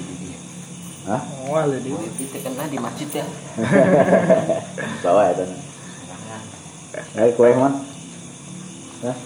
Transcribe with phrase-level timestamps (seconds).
[0.00, 0.38] di dia.
[1.02, 1.22] Hah?
[1.50, 3.26] wah dia WP terkena di masjid ya.
[5.04, 5.50] Bawa ya tan.
[7.18, 7.82] Eh kue man.
[9.02, 9.16] Hah?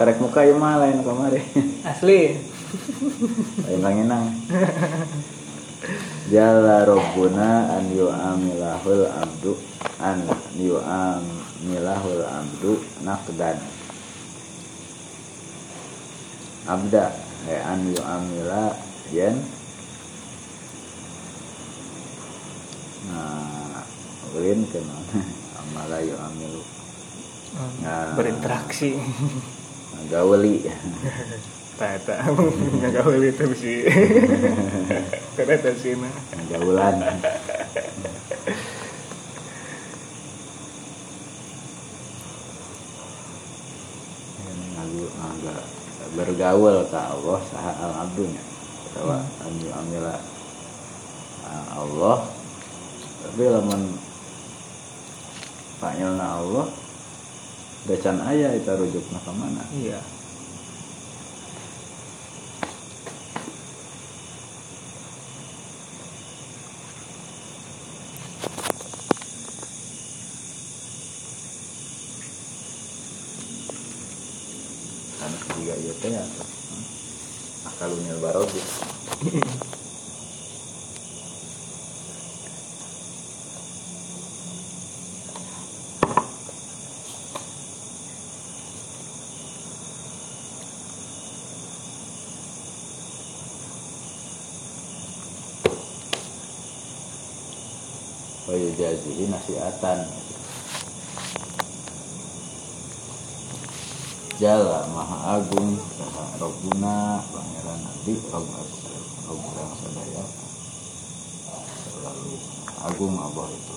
[0.00, 1.44] Karek muka ya mah lain kamari.
[1.84, 2.40] asli
[3.68, 4.32] lain ranginang.
[6.28, 9.56] Jalla Rabbuna an yu'amilahul abdu
[10.02, 10.26] an
[10.58, 13.56] yu'amilahul abdu naqdan
[16.68, 17.16] abda
[17.48, 18.76] eh an yu'amila
[19.08, 19.40] yen
[24.36, 24.96] ulin kena
[25.60, 26.62] amala yu'amilu
[27.80, 28.12] Nah.
[28.12, 29.00] berinteraksi.
[30.12, 30.62] Gauli
[31.78, 33.78] Tata, nggak gaul itu sih.
[35.38, 36.12] Ternyata sih nah.
[36.50, 36.96] gaulan
[45.18, 45.62] agak
[46.18, 48.42] bergaul ke Allah saha al abdunya
[48.96, 50.16] bahwa anu amila
[51.74, 52.18] Allah
[53.22, 53.82] tapi lamun
[55.82, 56.66] panggilna Allah
[57.88, 59.64] Decan ayah itu rujukna ke mana?
[59.72, 60.00] Iya.
[75.18, 76.46] kan juga iya teh atau
[77.66, 78.62] akalunil barodi
[99.08, 100.04] Wayu jazihi nasiatan
[104.36, 110.24] Jala Maha Agung Saha Rabbuna Pangeran Nabi yang sadaya
[111.88, 112.36] Selalu
[112.84, 113.76] agung Allah itu.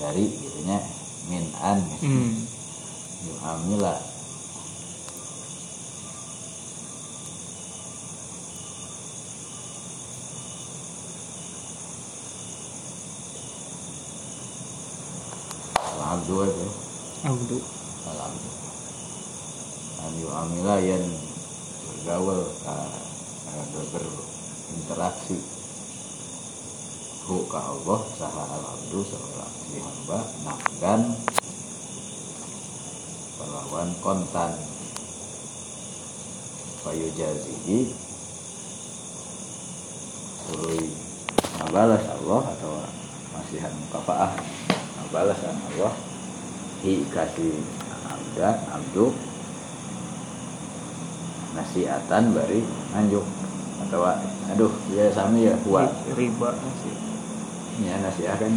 [0.00, 0.80] Dari gitunya
[1.28, 1.80] Min an.
[2.00, 2.32] Hmm.
[16.26, 16.68] Abdu itu.
[17.22, 17.56] Abdu.
[18.02, 18.66] Alhamdulillah
[20.02, 21.06] an yu'amila yang
[22.02, 22.50] bergaul
[23.94, 25.38] berinteraksi.
[27.30, 31.14] Hu ka Allah saha al abdu seorang si hamba nafdan
[33.38, 34.50] perlawan kontan.
[36.82, 37.94] Payu jazihi
[40.42, 40.90] sului
[41.62, 42.82] ngabalas Allah atau
[43.30, 44.34] masihan mukafaah.
[45.06, 45.94] Ngabalasan Allah
[46.86, 47.50] hi kasih
[48.06, 49.10] abda abdu
[51.52, 52.62] nasiatan bari
[52.94, 53.26] nganjuk
[53.82, 54.06] atau
[54.46, 56.94] aduh ya sami ya kuat Riba sih.
[57.82, 58.52] ya nasiah kan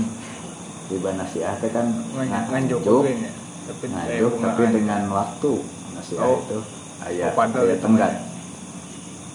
[0.89, 3.31] riba nasiah teh kan Ngan- Nganjuk nya.
[3.65, 5.51] Tapi nganjuk tapi dengan waktu
[5.95, 6.37] nasiah Oh.
[6.39, 6.59] itu
[7.01, 8.13] ayat Oh, ayat tenggat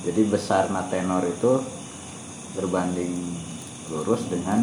[0.04, 1.53] jadi besar tenor itu
[2.54, 3.10] berbanding
[3.91, 4.62] lurus dengan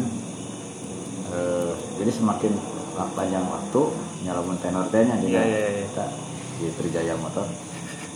[1.28, 2.52] eh, jadi semakin
[3.12, 3.82] panjang waktu
[4.22, 5.82] nyalamun tenor nya Iya, iya, iya.
[5.90, 6.06] kita
[6.58, 7.46] di Trijaya Motor.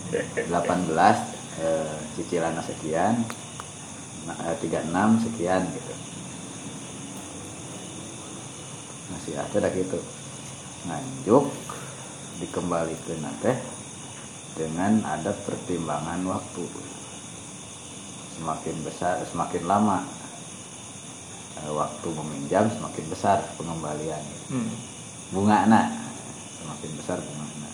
[0.47, 0.87] 18
[1.59, 3.27] eh, cicilan sekian
[4.31, 5.95] eh, 36 sekian gitu.
[9.11, 9.99] Masih ada gitu.
[10.87, 11.51] Nganjuk
[12.39, 13.59] dikembalikan teh
[14.55, 16.65] dengan ada pertimbangan waktu.
[18.39, 20.07] Semakin besar semakin lama
[21.59, 24.71] eh, waktu meminjam semakin besar pengembalian Hmm.
[25.35, 25.87] Bunga anak
[26.61, 27.73] semakin besar bunga anak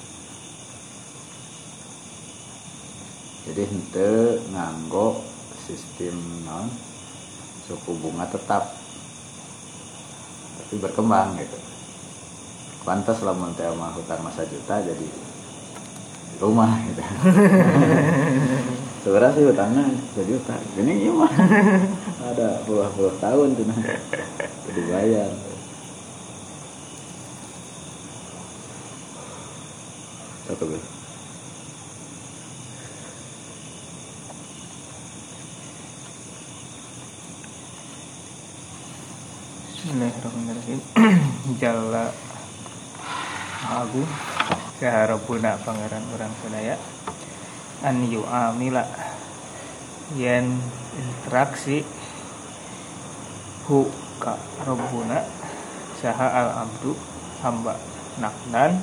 [3.43, 4.10] jadi ente
[4.54, 5.20] nganggo
[5.62, 6.16] sistem
[6.46, 6.70] non
[7.66, 8.75] suku bunga tetap.
[10.58, 11.58] Tapi berkembang gitu.
[12.82, 15.06] Pantas lah mah hutang masa juta jadi
[16.43, 17.02] rumah gitu.
[19.02, 19.84] Sebenarnya sih hutangnya
[20.14, 21.31] sejuta ini iya mah.
[22.34, 23.78] Ada puluh-puluh tahun tuh nah.
[24.75, 25.31] Dibayar
[30.52, 30.82] satu gue
[39.82, 40.81] Bismillahirrahmanirrahim.
[41.60, 42.14] Jalla
[43.66, 44.06] Agung.
[44.78, 46.76] Saharapuna Pangeran Orang Sadaya
[47.82, 48.87] An yu'amila.
[50.14, 50.60] Yen
[50.94, 51.82] interaksi.
[53.66, 53.90] Hu
[54.22, 54.38] ka
[54.69, 55.25] rabbuna.
[55.99, 56.94] Saha al abdu
[57.43, 57.75] hamba
[58.22, 58.78] nakdan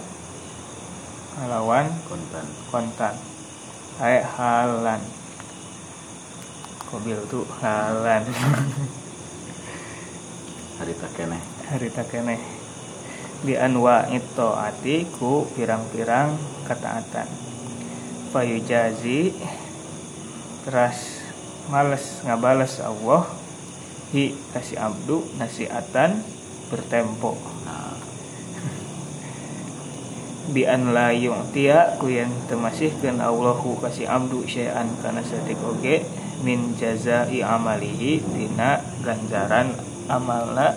[1.48, 2.48] lawan kontan.
[2.74, 3.16] kontan.
[4.02, 5.00] Ay halan.
[6.92, 8.26] Kobil tuh halan.
[10.80, 12.42] Hari tak kene harita keneh.
[13.46, 17.30] Di anwa itu ati ku pirang-pirang ketaatan.
[18.34, 19.32] Fayujazi
[20.66, 21.22] teras
[21.70, 23.30] males ngabales Allah.
[24.12, 26.18] Hi kasih abdu nasiatan
[26.74, 27.38] bertempo.
[27.64, 27.79] Nah
[30.50, 36.06] bi an la yu'tiya ku yang temasihkeun Allahu kasih abdu syai'an kana satik oge
[36.42, 39.76] min jazai amalihi dina ganjaran
[40.10, 40.74] amalna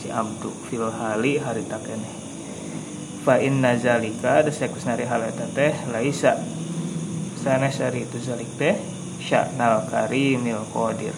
[0.00, 2.20] si abdu fil hali harita keneh
[3.20, 6.40] fa inna zalika desekus nari hal eta teh laisa.
[7.40, 8.76] Sanes ari itu zalik teh
[9.20, 11.12] sya'nal karimil qadir.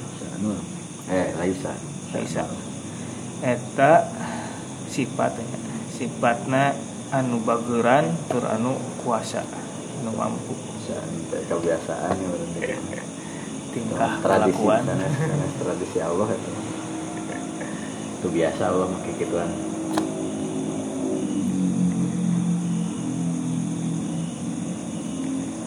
[1.10, 1.74] Eh Laisa.
[2.14, 2.46] Laisa.
[3.42, 4.06] Eta
[4.90, 5.58] sifatnya.
[5.94, 6.74] Sifatna
[7.12, 9.44] anu bageran tur anu kuasa.
[10.00, 10.56] Anu mampu.
[11.32, 12.60] Kebiasaan ya berarti.
[13.72, 16.50] tingkah tradisi sanes, sanes tradisi Allah itu.
[18.20, 19.50] Itu biasa Allah pakai gituan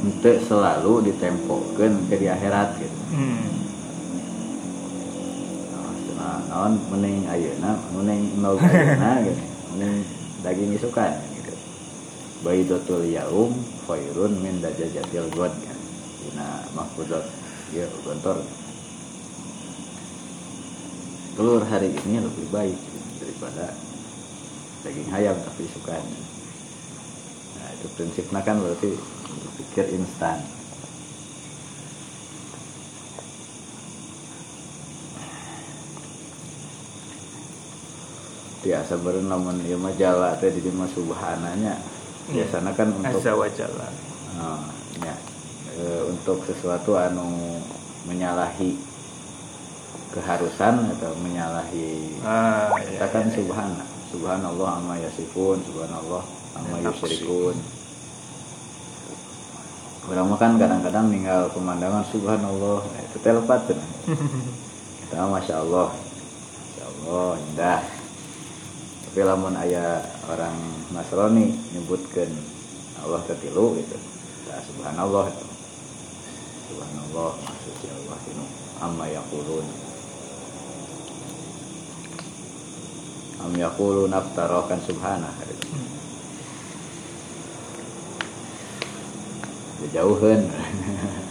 [0.05, 2.99] untuk selalu ditempokan ke di akhirat gitu.
[3.17, 3.45] Hmm.
[6.13, 9.41] nah, naon mending ayeuna mending nol ayeuna gitu.
[9.75, 10.05] Mending
[10.45, 11.34] daging isukan
[12.43, 13.55] baidatul yaum
[13.87, 15.79] khairun min dajajatil god kan
[16.19, 16.65] dina
[17.71, 18.43] ya gontor
[21.39, 22.79] telur hari ini lebih baik
[23.21, 23.75] daripada
[24.83, 26.03] daging ayam tapi isukan
[27.59, 29.15] nah itu prinsipnya kan berarti
[29.55, 30.39] pikir instan.
[38.63, 41.77] Biasa baru namun ya majalah teh di subhananya
[42.29, 43.87] biasanya kan untuk azza wa jalla.
[44.35, 44.65] Nah,
[45.03, 45.15] ya,
[45.77, 47.61] e, untuk sesuatu anu
[48.09, 48.73] menyalahi
[50.15, 53.35] keharusan atau menyalahi ah kita ya, kan ya, ya.
[53.35, 53.83] subhana
[54.13, 56.23] subhanallah amma yasifun subhanallah
[56.55, 57.19] amma Nafsi.
[57.19, 57.57] yusyrikun.
[60.05, 63.73] Orang mah kan kadang-kadang tinggal pemandangan subhanallah itu telepat
[65.01, 65.89] kita masya Allah.
[65.91, 67.81] Masya Allah indah
[69.15, 70.59] tapi lamun ayah orang
[70.91, 72.27] Nasrani nyebutkan
[72.99, 73.95] Allah ketilu gitu.
[74.51, 75.47] Nah, subhanallah itu.
[76.67, 78.45] Subhanallah maksudnya Allah ini
[78.83, 79.67] amma yaqulun.
[83.39, 85.79] Am yaqulun aftarakan subhanah gitu.
[89.95, 90.43] jauhan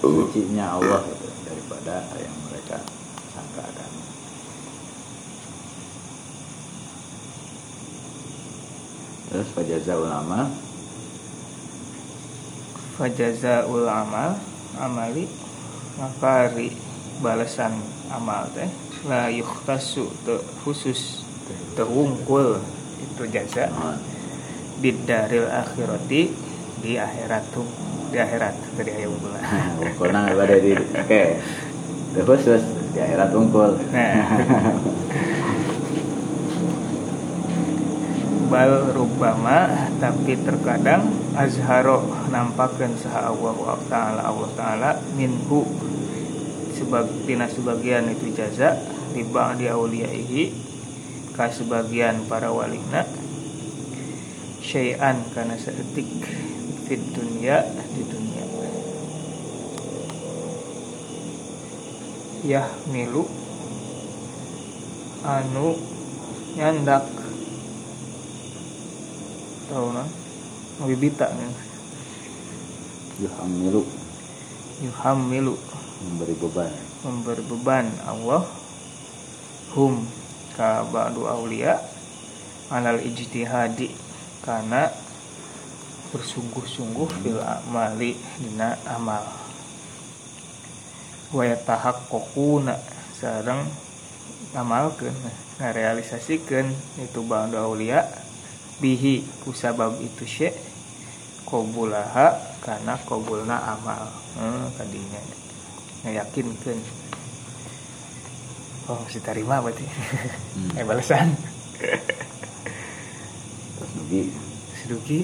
[0.00, 2.80] Sucinya Allah itu daripada yang mereka
[3.36, 3.90] sangkakan.
[9.30, 10.50] Terus fajaza ulama
[13.00, 14.36] fajazaul amal
[14.76, 15.24] amali
[15.96, 16.76] makari
[17.24, 17.72] balasan
[18.12, 18.68] amal teh
[19.08, 21.24] la yukhtasu teu khusus
[21.72, 22.60] teu wungkul
[23.00, 23.96] itu jasa non
[24.84, 26.28] bidaril akhirati
[26.84, 27.64] di akhirat tuh
[28.10, 29.32] di akhirat tadi aya unggul.
[29.78, 31.22] Unggul nang ada di oke.
[32.10, 33.78] Teu khusus di akhirat unggul.
[33.94, 34.14] nah.
[38.50, 39.70] Bal rubama
[40.02, 41.06] tapi terkadang
[41.38, 42.02] azharo
[42.34, 45.62] nampakan saha Allah taala Allah taala minhu.
[46.74, 48.74] Sebab tina sebagian itu jaza
[49.14, 50.50] di ba'di auliyaihi
[51.38, 53.06] ka sebagian para walina.
[54.60, 56.10] Syai'an kana seetik
[56.90, 57.62] fit dunya
[57.94, 58.44] di dunia
[62.42, 63.30] yah milu
[65.22, 65.78] anu
[66.58, 67.06] nyandak.
[69.70, 70.08] Tahu nah
[70.82, 71.46] ngabibita nih
[73.22, 73.86] Yuhamilu
[74.82, 75.54] yuhamilu
[76.02, 76.74] memberi beban.
[77.06, 77.86] memberi beban.
[78.02, 78.42] Allah.
[79.78, 80.02] Hum.
[80.58, 81.78] Ka ba'du aulia
[82.66, 83.94] alal ijtihadi.
[84.42, 84.90] Karena
[86.10, 89.22] bersungguh-sungguh fil amali dina amal.
[91.30, 92.74] Wa yatahaqqaquna
[93.14, 93.66] sareng
[94.50, 95.14] ngamalkeun
[95.62, 96.66] ngarealisasikeun
[96.98, 98.02] itu ba'du aulia
[98.82, 100.56] bihi kusabab itu syek
[101.46, 104.10] qabulaha karena qabulna amal.
[104.38, 105.20] Hmm, tadinya
[106.06, 106.78] ngeyakinkan
[108.90, 109.86] oh mesti terima berarti.
[109.86, 110.74] Hmm.
[110.78, 111.28] eh balasan.
[113.78, 113.90] Terus
[114.90, 115.20] nugi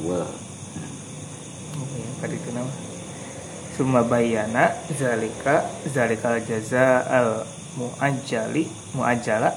[0.00, 0.24] ya,
[2.24, 2.72] tadi itu nama.
[3.82, 7.42] Bayana zalika zalikal jaza al
[7.74, 9.50] muajjali muajjala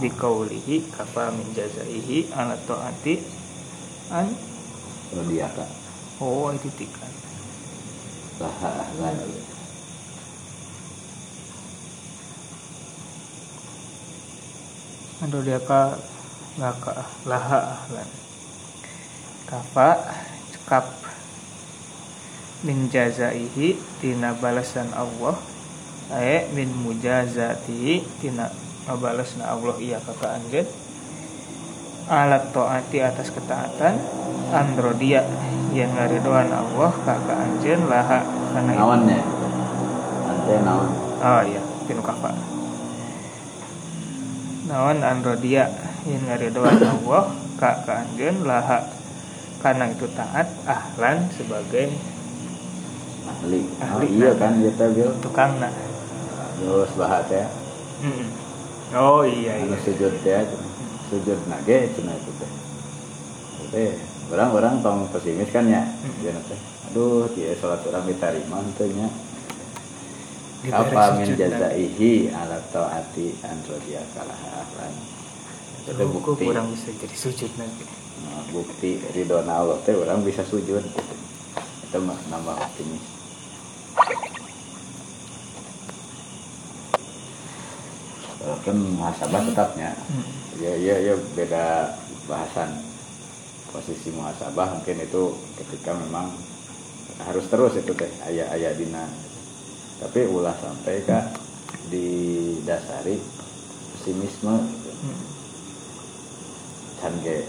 [0.00, 3.20] biqaulihi kafa min jazaihi ala taati
[4.08, 4.32] an
[5.12, 5.68] rodiaka
[6.24, 7.12] oh itu tikan
[8.40, 9.28] laha ahlan.
[15.20, 16.00] Ando dia ka
[16.56, 18.08] laka laha ahlan
[19.50, 19.98] kafa
[20.54, 20.86] cekap
[22.62, 25.34] min jazaihi tina balasan Allah.
[26.10, 28.50] Ae min mujazatihi tina
[28.98, 30.66] balasna Allah iya kaka anjeun
[32.10, 33.94] alat taati atas ketaatan
[34.50, 35.22] androdia
[35.70, 38.74] yang ngaridoan Allah kaka anjeun laha itu.
[38.74, 39.22] nawannya
[40.26, 40.90] ante nawan
[41.20, 42.32] Oh iya, tinu kafa.
[44.72, 45.68] Naon androdia
[46.08, 47.28] yang ngaridoan Allah
[47.60, 48.88] ka ka anjeun laha
[49.60, 51.92] karena itu taat ahlan sebagai
[53.28, 54.36] ahli Ahli, iya nah.
[54.40, 55.68] kan teh bil tukangna.
[56.60, 57.46] terus bahat ya
[58.00, 58.28] Mm-mm.
[58.90, 59.78] Oh iya anu iya.
[59.80, 60.44] sujud teh
[61.08, 62.50] sujud nage cenah itu teh
[63.70, 63.92] teh
[64.32, 66.40] orang-orang tong pesimis kan ya Hmm.
[66.48, 69.08] teh aduh dia salat orang diterima teh nya
[70.60, 74.92] Diberi apa min dan- jazaihi ala taati an rodiya ahlan
[75.88, 77.99] itu bukti kurang bisa jadi sujud nanti.
[78.20, 81.14] Nah, bukti ridona Allah teh orang bisa sujud gitu.
[81.86, 83.04] itu mah nambah optimis
[88.60, 90.24] kan muhasabah tetapnya Hmm.
[90.60, 91.96] ya ya ya beda
[92.28, 92.76] bahasan
[93.72, 96.28] posisi muhasabah mungkin itu ketika memang
[97.24, 99.08] harus terus itu teh ayah ayah dina
[99.96, 101.24] tapi ulah sampai kak
[101.88, 103.16] didasari
[103.96, 104.56] pesimisme
[105.00, 105.20] Hmm.
[107.00, 107.48] can ge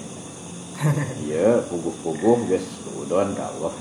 [1.27, 3.73] iya puguh-puguh geus udon ka Allah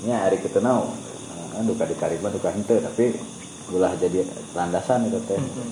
[0.00, 0.96] Ya, hari kita nau,
[1.60, 3.12] duka dikarima duka hente, tapi
[3.68, 4.24] ulah jadi
[4.56, 5.36] landasan itu teh.
[5.36, 5.70] Hmm.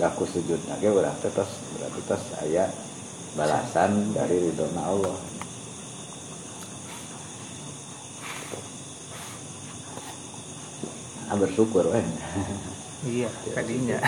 [0.00, 2.64] Daku sujud lagi berarti terus berarti terus saya
[3.36, 5.16] balasan dari ridhona Allah.
[11.26, 12.06] Ah, bersyukur weh.
[13.04, 13.98] Iya, tadinya.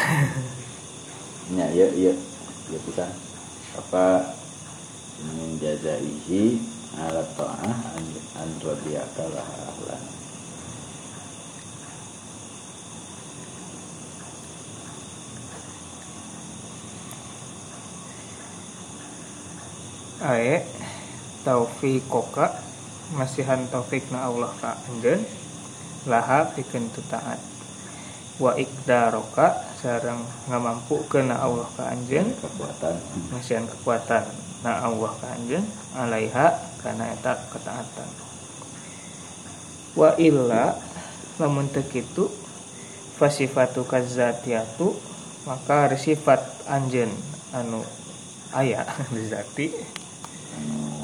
[1.49, 2.13] Ya, ya, ya,
[2.69, 3.09] ya bisa.
[3.73, 4.37] Apa
[5.25, 6.61] min jazaihi
[6.93, 7.77] ala ta'ah
[8.37, 10.03] an, radiyaka laha ahlan.
[20.19, 20.67] Ae
[21.49, 22.61] taufiqoka
[23.17, 25.25] masihan taufikna Allah ka anjeun
[26.05, 27.41] laha pikeun taat
[28.37, 30.19] wa ikdaroka sareng
[30.51, 32.35] ngamampu kena Allah ka anjeun.
[32.35, 32.99] Kekuatan.
[33.31, 34.27] Masihan kekuatan.
[34.67, 35.63] Na Allah ka anjeun.
[35.95, 38.11] Alaiha kana eta ketaatan.
[39.95, 40.75] Wa illa
[41.39, 42.27] lamun teu kitu
[43.19, 44.95] fasifatu kazatiatu
[45.47, 47.11] maka sifat anjeun
[47.55, 47.87] anu
[48.51, 48.83] aya
[49.15, 49.67] di zati.
[50.59, 50.99] Anu.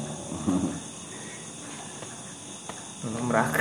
[3.25, 3.53] Merak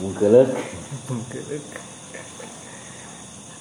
[0.00, 0.48] mungkelek
[1.06, 1.64] Bengkeuk.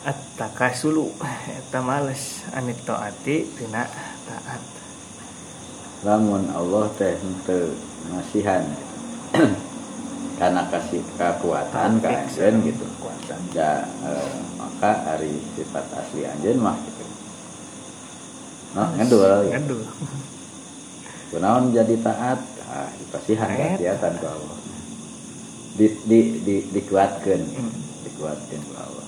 [0.07, 1.11] At-takasulu
[1.51, 3.83] eta males anit taati tina
[4.23, 4.63] taat.
[6.07, 7.75] lamun Allah teh henteu
[8.07, 8.63] ngasihan
[10.39, 12.85] karena kasih kekuatan ke Taufik, anjeun gitu.
[12.87, 13.39] Kekuatan.
[13.51, 17.03] ya eh, maka hari sifat asli anjeun mah gitu.
[18.79, 19.59] Nah ngedul ya.
[19.59, 19.83] Aduh.
[21.35, 22.39] kunaon jadi taat?
[22.71, 23.59] Ah pasihan Taat.
[23.59, 24.68] kehati-hatan ke Allah
[25.77, 27.73] di di di dikuatkeun Hmm.
[28.05, 29.07] dikuatkeun ku Allah.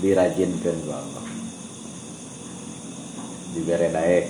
[0.00, 1.24] Dirajinkeun ku Allah.
[3.52, 4.28] Dibere daek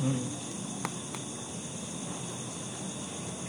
[0.00, 0.18] Hmm.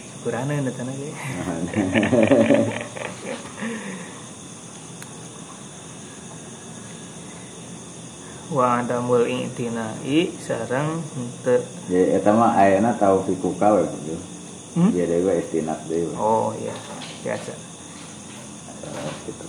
[0.09, 0.85] Syukurana eta teh
[8.45, 8.53] ge.
[8.53, 14.17] Wa adamul i'tinai sareng henteu ya eta mah ayeuna taufikuka we gitu
[14.75, 14.91] Hmm?
[14.91, 16.75] dia dewe istinat dewe Oh iya,
[17.23, 17.55] biasa.
[17.55, 19.47] Eh, gitu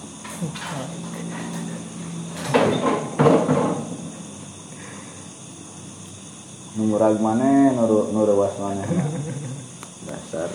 [6.77, 8.85] numurag mana nuru nuru was mana
[10.07, 10.51] dasar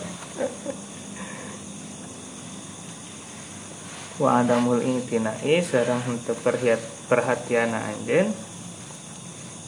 [4.19, 8.33] wa adamul i'tinai sareng henteu perhiat perhatian anjeun.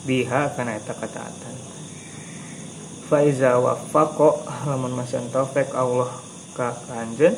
[0.03, 1.55] Biha kana eta kataatan.
[3.07, 6.11] Faiza wafaqo lamun masyan taufik Allah
[6.57, 7.35] ka kanjen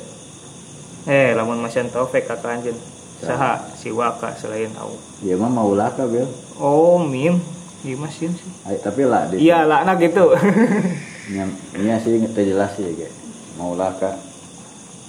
[1.05, 2.73] eh lamun masyan taufik ka kanjen
[3.21, 5.01] saha siwaka selain Allah.
[5.21, 6.25] Ya mah maulaka bel.
[6.57, 7.37] Oh mim.
[7.85, 8.33] Iya sih.
[8.65, 10.33] Ay, tapi lah di iya lah nah gitu.
[11.33, 11.45] Nya
[11.77, 13.13] nya sih teu jelas sih ge.
[13.61, 14.17] Maulaka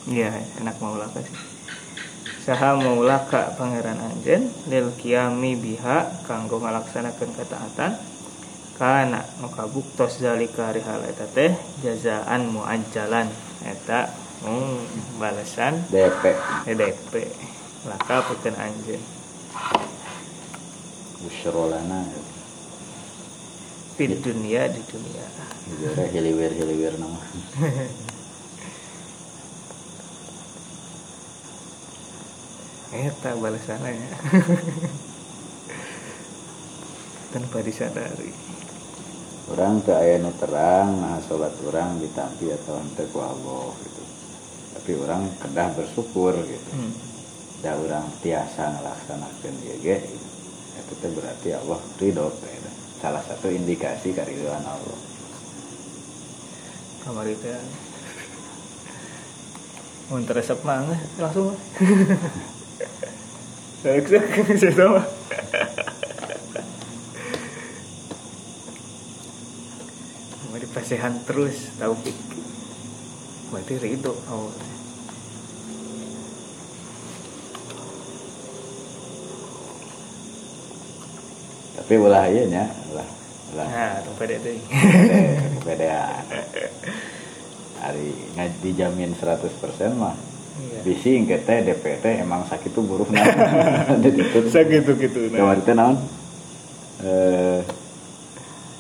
[0.07, 0.31] iya
[0.63, 1.56] enak maulaka sih
[2.47, 7.99] saha maulaka pangeran anjen lil kiami biha kanggo ngalaksanakeun ketaatan.
[8.79, 11.51] Kana nu kabuktos zalika rihal eta teh
[11.83, 13.27] jazaan muajjalan.
[13.67, 14.07] Eta
[14.47, 16.23] hmm, balasan DP
[16.71, 17.13] EDP
[17.91, 19.03] laka pikeun anjeun
[21.27, 22.07] usyrolana
[23.97, 25.27] di dunia di dunia.
[26.15, 27.19] Hiliwir hiliwir nama
[32.95, 33.99] eta balasannya
[37.35, 38.31] tanpa disadari
[39.51, 44.03] orang ke aya nu terang nah sholat orang ditampi atau ente ku Allah gitu
[44.79, 46.93] tapi orang kedah bersyukur gitu hmm.
[47.67, 50.27] da orang tiasa ngelaksanakan dia ge gitu.
[50.79, 52.71] itu teh berarti Allah ridho gitu.
[53.03, 54.99] salah satu indikasi keriduan Allah
[57.03, 57.61] kamar itu ya
[60.07, 60.87] mau teresep mah
[61.19, 61.59] langsung.
[64.61, 64.91] saya tahu.
[64.97, 65.07] Mah.
[70.49, 72.17] mau dipasehan terus taufik
[73.53, 74.57] berarti ridho Allah
[81.77, 82.73] tapi ulah ieu nya.
[82.91, 83.09] Ulah
[83.53, 84.53] ulah nah tempat itu
[85.61, 86.25] kepedean
[87.85, 89.45] hari nggak dijamin 100%
[89.95, 90.17] mah
[90.61, 90.79] iya.
[90.85, 93.25] Bisi engke teh DPT emang sakit tuh buruk nah
[94.05, 94.39] jadi itu.
[94.49, 95.97] Segitu gitu kemarin teh naon?
[97.05, 97.61] Eh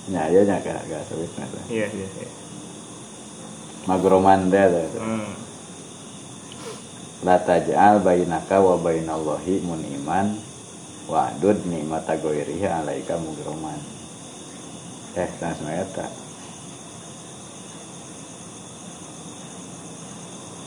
[0.06, 1.64] nya ya nya gak sawit nah teh.
[1.70, 2.30] iya iya iya.
[3.90, 4.86] Magroman teh teh.
[4.98, 5.32] hmm.
[7.24, 10.38] la taj'al bainaka wa bainallahi muniman
[11.10, 13.78] wa adud nikmata ghairihi alaika mugroman.
[15.16, 16.25] Eh sans eta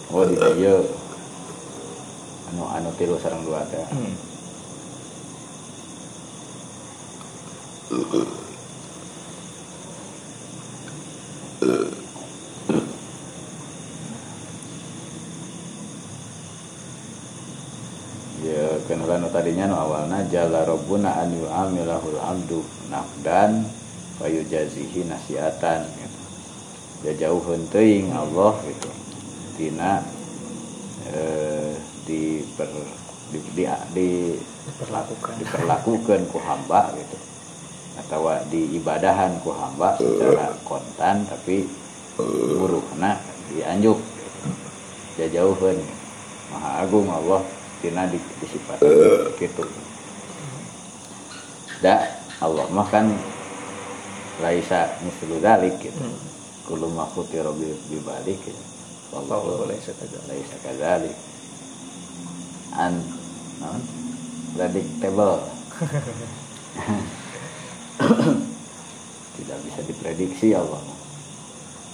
[0.10, 0.80] oh di dieu
[2.50, 4.14] anu anu tilu sareng dua teh Hmm.
[18.40, 23.68] ya kan anu tadinya nu awalna jala rabbuna an yu'amilahul abdu nafdan
[24.20, 26.20] wa yujazihi nasiatan gitu.
[27.04, 28.90] ya jauh teuing Allah gitu
[29.60, 30.00] tina
[31.12, 31.76] eh,
[32.08, 32.72] diper
[33.36, 35.34] di, di, di diperlakukan.
[35.44, 37.18] diperlakukan ku hamba gitu.
[38.00, 41.68] Atau di ibadahan ku hamba secara kontan tapi
[42.56, 43.20] burukna
[43.52, 44.00] dianjuk
[45.20, 45.76] ya jauhan
[46.56, 47.44] maha agung Allah
[47.84, 48.80] tina di, disifat
[49.36, 49.68] gitu.
[51.84, 52.08] Da
[52.40, 53.12] Allah mah kan
[54.40, 56.00] laisa mislu dalik gitu.
[56.00, 56.30] Hmm.
[56.70, 57.74] kullu ma khutira bi
[58.46, 58.69] gitu
[59.10, 61.16] wallahu boleh sekadar laisa kadzalik
[62.78, 63.02] an
[63.60, 63.82] non
[64.54, 65.42] predictable.
[69.40, 70.84] Tidak bisa diprediksi Allah.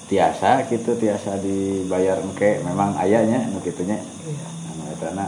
[0.05, 2.61] Tiasa gitu tiasa dibayar engke.
[2.61, 3.97] Memang ayahnya nu kitunya.
[3.97, 4.47] Iya.
[4.73, 5.25] Anu etana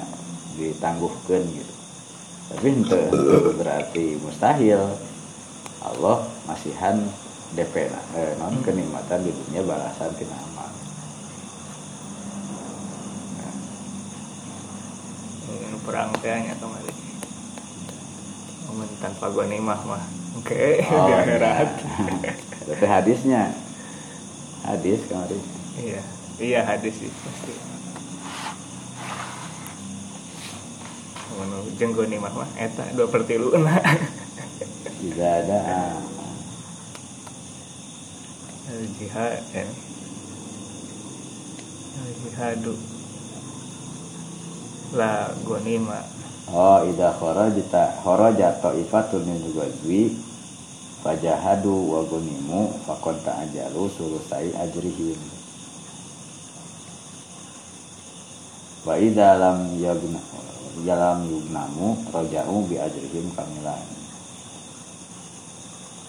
[0.58, 1.73] ditangguhkeun gitu.
[2.54, 3.02] Tapi ente
[3.58, 4.82] berarti mustahil.
[5.78, 7.00] Allah masihan
[7.56, 10.46] DP eh, non kenikmatan di dunia balasan tina
[15.88, 16.95] amal ini perang tehnya kemarin
[18.67, 20.04] Momen tanpa ghanimah mah
[20.36, 22.34] oke di Oh, akhirat iya.
[22.67, 23.56] Tapi hadisnya.
[24.67, 25.39] Hadis kemarin
[25.80, 26.04] iya
[26.43, 27.54] iya hadis sih pasti.
[31.32, 33.80] Momen jeung ghanimah mah eta dua per tilu na
[35.00, 35.60] tidak ada.
[38.67, 39.71] Al jihad eh.
[41.95, 42.96] al jihadu
[44.95, 46.06] la ghanimah
[46.52, 50.15] oh ida kharajta kharaja ta'ifatun min ghazwi
[51.04, 55.19] fajahadu wa gunimu faqad ta'ajalu sulusai ajrihim.
[58.88, 60.19] Wa idza lam yagna
[60.84, 63.84] jalam yugnamu raja'u bi ajrihim kamilan.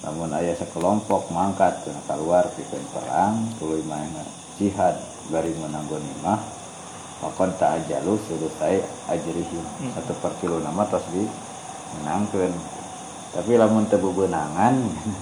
[0.02, 4.14] Namun ayah sekelompok mangkat keluar pikeun perang tuluy main
[4.56, 4.94] jihad
[5.28, 6.57] bari menang ghanimah
[7.18, 9.90] Makon tak ajalu suruh saya ajrihim Hmm.
[9.92, 11.26] satu per kilo nama tos di
[11.98, 12.52] menangkan.
[13.28, 14.74] Tapi lamun tebu benangan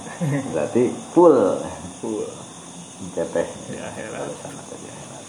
[0.53, 1.57] berarti full.
[1.99, 2.25] Full.
[2.97, 4.13] Engke teh di akhirat.
[4.15, 5.25] Balasan teh di akhirat.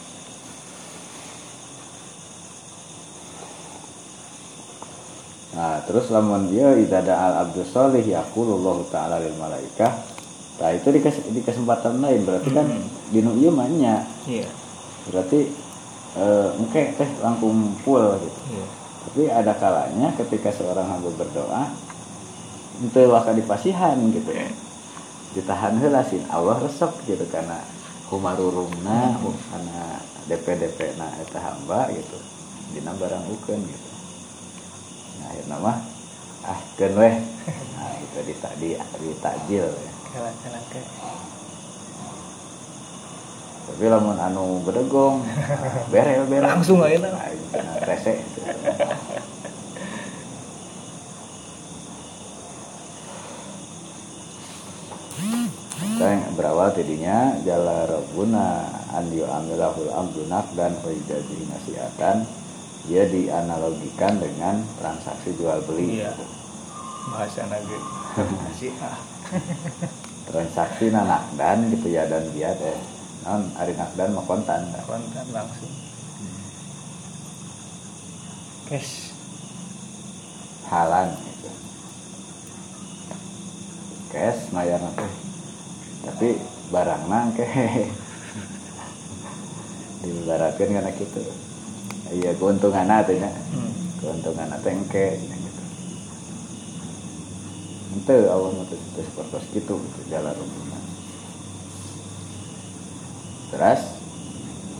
[5.48, 9.90] Nah, terus lamun dia idada al abdus solih yaqulullahu ta'ala lil malaikah.
[10.58, 12.22] Nah, itu di, kes- di kesempatan lain.
[12.22, 12.68] Berarti kan
[13.08, 14.04] di nu ieu mah nya.
[14.28, 14.44] iya.
[15.08, 15.48] Berarti
[16.18, 18.40] eh engke teh langkung full gitu.
[18.50, 18.66] iya
[19.08, 21.64] Tapi ada kalanya ketika seorang hamba berdoa
[22.78, 24.46] itu waka dipasihan gitu ya.
[25.34, 27.58] Ditahan heula sin Allah resep gitu karena
[28.10, 29.80] humarurungna karena
[30.28, 32.18] DP-DP na eta hamba gitu.
[32.74, 33.90] Dina barang ukeun gitu.
[35.18, 35.78] Nah, akhirnya mah
[36.46, 37.14] ah keun weh.
[37.78, 39.92] Nah, itu di di, di takjil ya.
[43.68, 45.20] Tapi lamun anu bedegong,
[45.92, 46.48] berel berel.
[46.48, 47.12] Langsung aja lah.
[47.52, 48.24] Nah, rese
[55.98, 60.24] yang berawal tadinya jala rabbuna an yu'amilahul amdu
[60.56, 62.24] dan faijazi nasiatan.
[62.88, 66.14] Dia dianalogikan dengan transaksi jual beli iya.
[67.12, 68.96] Bahasa ah
[70.28, 72.97] transaksi nanak dan gitu ya dan dia teh
[73.28, 75.68] non ari nakdan mah kontan kontan langsung.
[78.64, 79.12] Cash
[80.68, 81.48] halan gitu.
[84.08, 85.12] cash mayar teh.
[86.08, 86.40] Tapi
[86.72, 87.44] barangna ke.
[90.08, 91.20] Dibaratkan karena gitu
[92.08, 93.28] iya keuntungan teh nya.
[93.28, 93.72] Hmm.
[94.00, 95.62] keuntungan teh engke gitu.
[97.92, 100.77] Ente Allah mah teu teu sepertos gitu gitu jalan rumputna
[103.48, 103.82] terus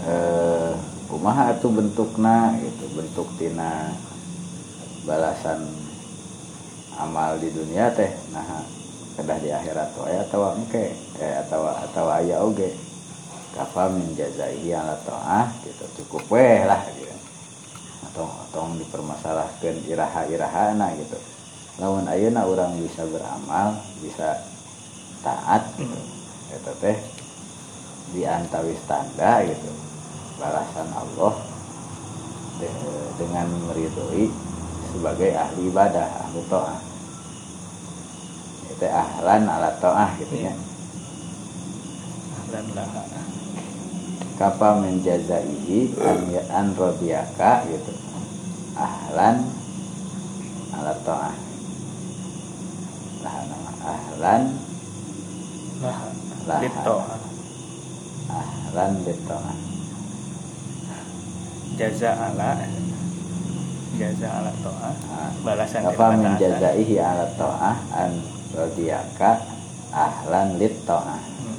[0.05, 0.73] eh
[1.09, 3.97] kumaha atuh bentukna gitu bentuk tina
[5.09, 5.65] balasan
[7.01, 8.65] amal di dunia teh nah
[9.17, 12.87] kedah di akhirat wae atawa engke eh atawa atawa aya oge.
[13.49, 17.11] Kafa min jazaihi ala ta'ah gitu cukup weh lah gitu.
[18.07, 21.19] Atau atau dipermasalahkan iraha-irahana gitu.
[21.83, 24.47] Lawan ayeuna orang bisa beramal bisa
[25.27, 25.99] taat gitu.
[26.55, 26.97] Eta teh
[28.13, 29.71] di antawis tanda gitu.
[30.39, 31.35] Balasan Allah
[32.63, 34.31] de- dengan meridhoi
[34.95, 36.81] sebagai ahli ibadah ahli ta'ah.
[38.73, 40.55] Itu ahlan ala ta'ah gitu ya.
[42.49, 42.89] Dan lah
[44.39, 46.19] kapa menjazaihi an
[46.49, 47.93] an rodiyaka gitu.
[48.79, 49.43] Ahlan
[50.73, 50.95] ala
[53.19, 54.43] nama ahlan
[55.83, 55.99] lah
[56.49, 57.28] Lah.
[58.29, 59.69] Ahlan bita'ah
[61.79, 62.59] jaza ala.
[63.99, 64.91] Jaza ala toa
[65.43, 68.11] balasan daripada menjazaihi ala ta'ah an
[68.55, 69.43] rodiyaka
[69.91, 71.59] ahlan lit Hmm.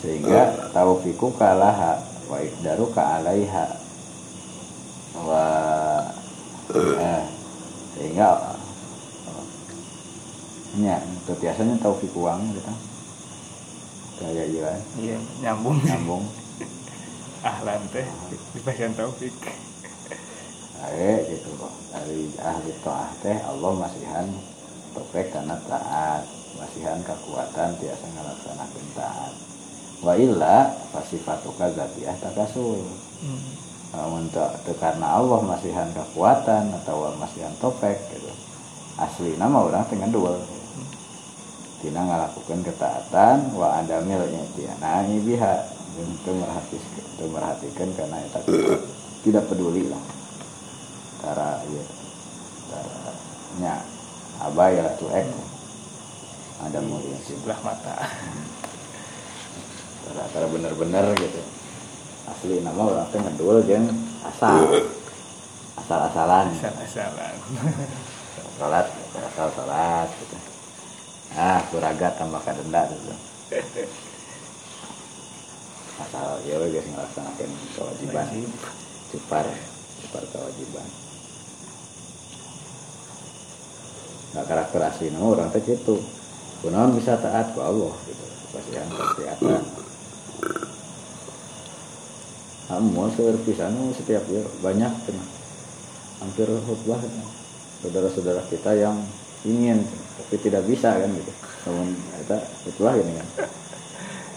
[0.00, 3.66] sehingga taufiku kalaha wa ikdaruka alaiha.
[5.22, 5.44] Wa
[6.74, 7.22] eh,
[7.94, 8.59] sehingga
[10.78, 12.72] nya itu biasanya taufik uang gitu.
[14.22, 14.70] Kayak iya.
[15.00, 15.82] Iya nyambung.
[15.82, 16.24] Nyambung.
[17.50, 18.06] Ahlan teh
[18.54, 19.34] di bagian taufik.
[20.86, 21.50] Ae gitu.
[21.58, 24.28] Kok dari ahli taat teh Allah masihan
[24.94, 26.22] topek karena taat.
[26.54, 29.32] Masihan kekuatan tiasa ngalaksanakeun taat.
[30.04, 32.84] Wa illa fasifatuka zatiah takasul.
[33.20, 34.28] Hmm.
[34.30, 38.30] teu teu karena Allah masihan kekuatan atau masihan topek gitu.
[39.00, 40.36] Asli nama orang tengah dua
[41.80, 45.54] tina ngalakukan ketaatan wa adamil i'tiana biha.
[46.00, 48.40] Itu merhatikan itu merhatikan karena itu
[49.20, 50.00] tidak, peduli lah.
[51.20, 51.84] Cara ya.
[52.72, 53.12] Cara
[53.60, 53.74] nya
[54.40, 55.28] abai lah tuh ek
[56.64, 57.36] ada mulia sih.
[57.36, 57.96] Sebelah mata.
[60.08, 61.42] Cara cara bener-bener gitu.
[62.28, 63.90] Asli nama orang teh ngedul jeung
[64.24, 64.68] asal.
[65.80, 66.48] Asal-asalan.
[66.54, 67.34] Asal-asalan.
[68.60, 70.59] Salat asal salat gitu.
[71.38, 73.14] Ah kuraga tambah kadenda gitu
[76.00, 78.50] asal ya we geus ngelaksanakeun kewajiban Wajib.
[79.12, 79.46] cupar
[80.00, 80.88] cupar kewajiban
[84.30, 86.00] nah karakter asli nama orang teh gitu
[86.64, 89.62] kunaon bisa taat ke Allah gitu kasihan ketaatan
[92.70, 95.28] Amun seueur pisan nu setiap ya banyak cenah.
[96.22, 97.28] hampir khutbah cenah.
[97.82, 98.94] saudara-saudara kita yang
[99.42, 99.82] ingin
[100.20, 101.32] tapi tidak bisa kan gitu.
[101.68, 102.36] Namun kita
[102.68, 103.28] khutbah gini kan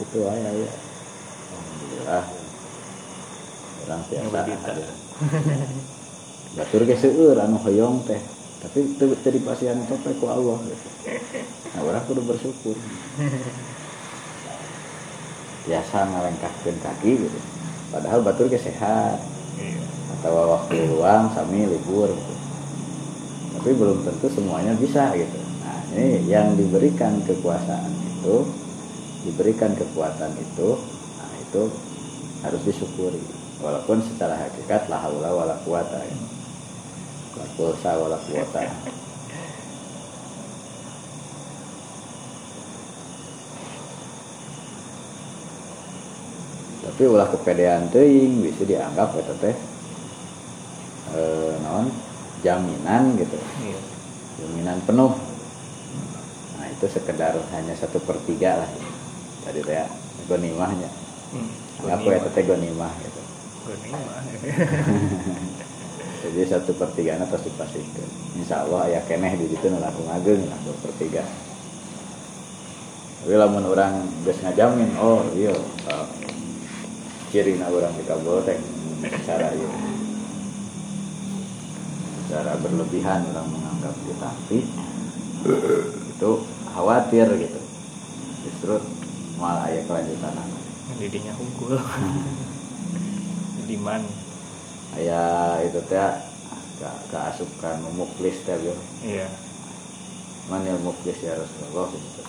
[0.02, 0.72] itu aja ya
[1.54, 2.26] alhamdulillah.
[3.84, 4.02] Orang
[4.64, 4.88] ada.
[6.54, 8.22] batur ge seueur anu hoyong teh.
[8.64, 10.88] Tapi itu jadi pasien topek ku Allah gitu.
[11.76, 12.80] nah orang kudu bersyukur.
[15.68, 17.40] Biasa ngalengkahkeun kaki gitu.
[17.92, 19.20] Padahal batur ge sehat.
[19.54, 19.84] Iya.
[20.18, 22.34] atau waktu luang sami libur gitu.
[23.60, 25.43] tapi belum tentu semuanya bisa gitu
[25.94, 28.50] ini yang diberikan kekuasaan itu
[29.30, 30.74] diberikan kekuatan itu
[31.22, 31.70] nah itu
[32.42, 33.22] harus disyukuri.
[33.62, 36.18] Walaupun secara hakikat la haula wala quwata ya.
[37.38, 38.66] la pulsa wala quwata.
[46.84, 49.56] Tapi ulah kepedean teuing bisa dianggap eta teh
[51.16, 51.88] eh naon?
[52.44, 53.40] Jaminan gitu.
[53.64, 53.80] Iya.
[54.44, 55.33] jaminan penuh
[56.84, 58.68] itu sekedar hanya satu per tiga lah.
[59.48, 59.88] Tadi teh
[60.28, 60.92] gonimahnya.
[61.32, 61.48] Hmm.
[61.88, 63.22] anggap ya teh gonimah gitu.
[63.72, 64.20] Gonimah.
[66.28, 70.44] jadi satu per tiga na pasti dipastikan insya Allah ayah keneh di situ langsung ageng
[70.44, 71.24] lah dua per tiga.
[73.24, 75.56] Tapi lamun orang geus ngajamin oh iya
[75.88, 76.08] uh,
[77.32, 78.60] ciri na orang di kabel teh
[79.24, 79.72] secara iya
[82.28, 84.60] secara berlebihan orang menganggap itu tapi
[86.12, 86.32] itu
[86.74, 87.60] khawatir gitu
[88.44, 88.76] justru
[89.38, 90.34] malah ayah kelanjutan
[90.94, 91.74] Didinya unggul.
[93.68, 94.04] Diman.
[94.94, 96.12] ayah itu teh
[96.78, 98.54] ke keasupan muklis teh
[99.02, 99.26] Iya.
[100.52, 102.22] man yang muklis ya Rasulullah gitu.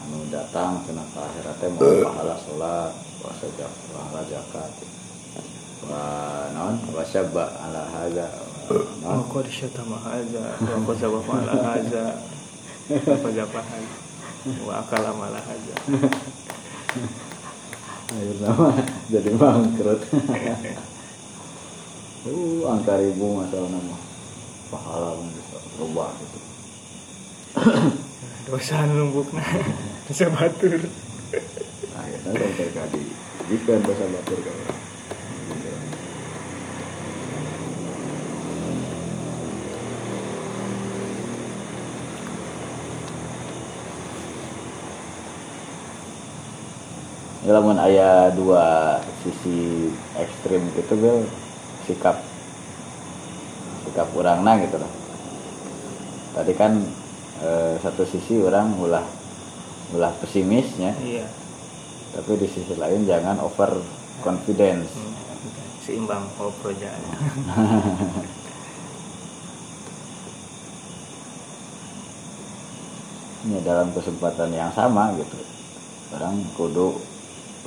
[0.00, 4.72] anu datang kena ke akhirat teh mau pahala sholat puasa jak pahala zakat
[5.84, 6.02] wa
[6.54, 8.26] naon wa syabba ala hadza
[9.02, 12.04] Wa qad syatama hadza wa qad ala hadza
[12.90, 13.84] wa japahan
[14.66, 15.76] wa akala mala hadza.
[18.12, 18.68] akhir nama
[19.08, 20.00] jadi bangkrut.
[22.22, 23.96] Uh angka ribu masalah nama
[24.70, 26.38] pahala mah bisa rubah gitu.
[28.46, 29.42] Dosa numbukna
[30.10, 30.82] sabatur.
[31.92, 33.02] akhirnya sampai kadi
[33.52, 34.52] jika dosa batur ka
[47.42, 51.18] lamun aya dua sisi ekstrim gitu bel
[51.84, 52.22] sikap
[53.82, 54.92] sikap orangna gitu lah
[56.32, 56.78] tadi kan
[57.42, 59.02] eh, satu sisi orang ulah
[59.92, 61.26] ulah pesimisnya Iya.
[62.14, 63.74] tapi di sisi lain jangan over
[64.22, 65.10] confidence Hmm.
[65.82, 66.94] Seimbang oh projaan.
[73.42, 75.38] ini dalam kesempatan yang sama gitu
[76.14, 76.94] orang kudu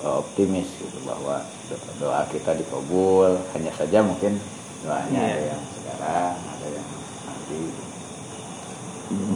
[0.01, 4.35] optimis gitu bahwa do- doa kita dikabul hanya saja mungkin
[4.83, 5.31] doanya Iya.
[5.31, 6.87] ada yang sekarang ada yang
[7.25, 7.59] nanti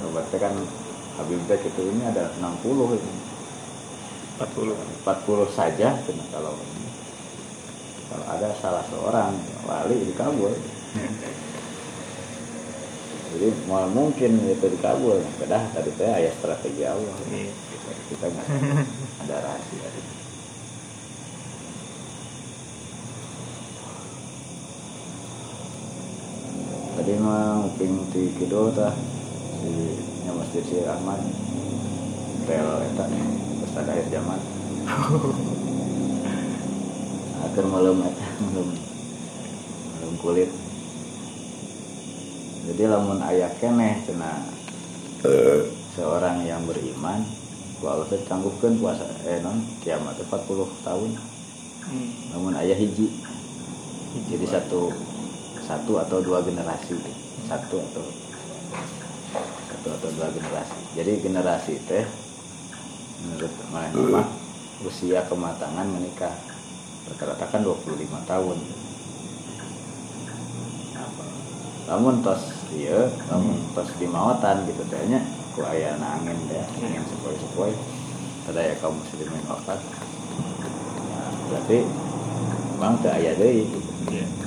[0.10, 0.54] berarti kan
[1.16, 3.12] Habib itu ini ada 60 itu
[4.40, 4.72] 40.
[5.04, 6.56] 40 saja cuma kalau
[8.10, 10.56] kalau ada salah seorang wali dikabul
[13.30, 17.52] jadi mau mungkin itu dikabul beda tadi teh ayah strategi Allah Iya.
[17.52, 18.48] kita, kita nggak
[19.28, 19.88] ada rahasia
[27.10, 28.94] tadi mah uping di kidul tah
[29.58, 31.18] si nya masjid si Ahmad
[32.46, 33.10] rel eta
[33.66, 34.38] pas ada akhir zaman.
[37.50, 38.78] Akan malam eta malam
[39.90, 40.54] malam kulit.
[42.70, 44.46] Jadi lamun ayah keneh cina
[45.98, 47.26] seorang yang beriman
[47.82, 51.18] kalau saya canggupkan puasa eh non kiamat teh 40 tahun.
[51.90, 52.10] Hmm.
[52.38, 53.10] namun ayah hiji.
[54.30, 54.94] Jadi satu
[55.70, 56.98] satu atau dua generasi
[57.46, 58.06] satu atau
[59.70, 60.82] satu atau dua generasi.
[60.98, 62.10] Jadi generasi teh
[63.22, 64.28] menurut mana mah
[64.82, 66.34] usia kematangan menikah.
[67.06, 67.86] Rata-rata kan 25
[68.26, 68.58] tahun.
[71.86, 75.22] Namun tos iya namun tos di mawatan gitu tehnya
[75.54, 77.78] ku aya na angin teh angin sepoi-sepoi.
[78.50, 79.78] Ada ya kaum muslimin wafat.
[79.78, 81.86] Nah, berarti
[82.74, 83.90] memang teu aya deui gitu.
[84.10, 84.39] Iya.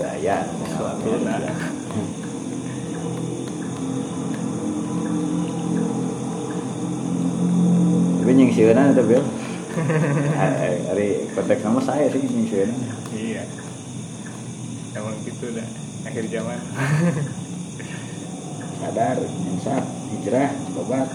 [0.00, 1.38] Insyaallah teu aya mengalami Alhamdulillah.
[1.38, 2.08] demikian.
[8.20, 9.22] tapi nyingsieunan itu bil
[10.90, 12.78] hari kontak nama saya sih nyingsieunan
[13.10, 13.42] Iya.
[14.94, 15.66] Emang gitu dah
[16.02, 16.58] akhir zaman.
[18.80, 19.18] sadar
[19.50, 21.08] insaf hijrah tobat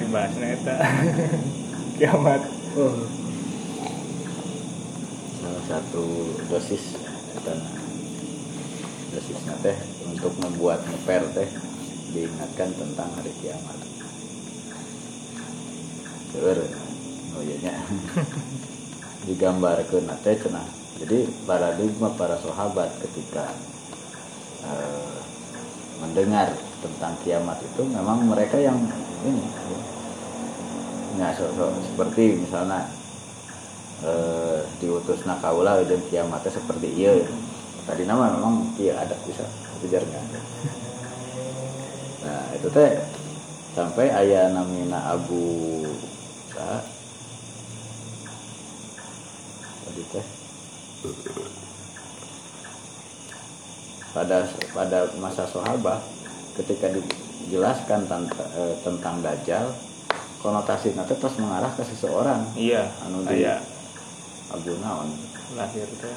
[0.00, 0.76] Dibahasna eta.
[2.00, 2.40] Kiamat.
[2.72, 3.19] salah
[5.70, 6.98] satu dosis
[7.46, 7.70] karena
[9.14, 9.78] dosisnya teh
[10.10, 11.46] untuk membuat ngeper teh
[12.10, 13.78] diingatkan tentang hari kiamat.
[16.34, 16.58] Seueur,
[17.46, 17.74] iya nya.
[19.30, 20.66] digambarkan teh cenah.
[20.98, 23.46] Jadi paradigma para sahabat ketika
[24.66, 25.18] eh,
[26.02, 26.50] mendengar
[26.82, 28.76] tentang kiamat itu memang mereka yang
[29.22, 29.46] ini
[31.14, 31.30] ya.
[31.38, 32.99] So, so, seperti misalnya
[34.04, 37.14] eh, diutus nakaula dan kiamatnya seperti iya.
[37.84, 39.44] Tadi nama memang iya ada bisa
[39.80, 40.20] kejar nggak?
[40.20, 40.40] Ada
[42.20, 43.00] nah itu teh
[43.72, 45.80] sampai ayah namina Abu
[46.52, 46.84] Sa
[49.88, 50.26] tadi teh.
[54.10, 54.44] Pada
[54.76, 56.02] pada masa sahabat
[56.60, 59.72] ketika dijelaskan tentang, eh, tentang dajjal
[60.44, 62.52] konotasi nanti pas mengarah ke seseorang.
[62.52, 63.48] Iya anu di
[64.50, 65.08] Abu Naon.
[65.54, 66.14] Lahir teh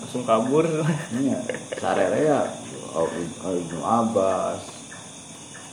[0.00, 0.66] langsung kabur.
[1.14, 1.38] Iya,
[1.80, 2.40] sarere ya
[3.42, 4.60] Ibnu Abbas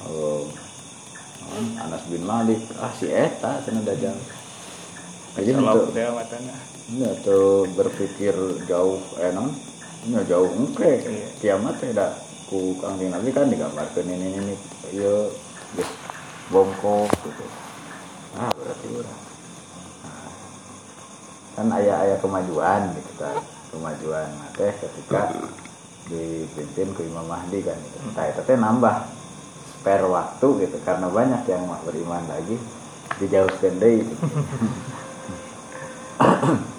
[0.07, 0.47] oh,
[1.81, 2.61] Anas bin Malik.
[2.79, 4.15] Ah si Eta cenah dajjal
[5.31, 5.95] jadi untuk
[7.23, 8.35] tuh berpikir
[8.67, 9.47] jauh eh non?
[10.03, 11.27] Ini jauh engke Iya.
[11.39, 12.11] kiamat da
[12.51, 14.55] ku kangjeng Nabi kan digambarkan ini ini ini.
[14.91, 15.31] Iya
[15.79, 15.91] geus
[16.51, 17.45] bongkok gitu.
[18.35, 19.30] Ah berarti Nah,
[21.55, 23.37] kan ayah-ayah kemajuan gitu kan
[23.71, 25.31] kemajuan teh ketika
[26.11, 27.97] dipimpin ke Imam Mahdi kan gitu.
[28.11, 28.95] Nah, itu teh nambah
[29.63, 32.57] spare waktu gitu karena banyak yang beriman lagi
[33.21, 34.15] dijauhkan deui gitu.